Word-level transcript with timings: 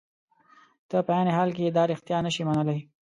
ته 0.89 0.97
په 1.05 1.11
عین 1.17 1.27
حال 1.35 1.49
کې 1.57 1.73
دا 1.77 1.83
رښتیا 1.91 2.17
نشې 2.25 2.43
منلای. 2.47 2.79